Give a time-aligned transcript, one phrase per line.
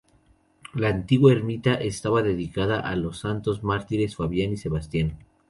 [0.73, 5.19] La antigua ermita estaba dedicada a los Santos Mártires Fabián y Sebastián.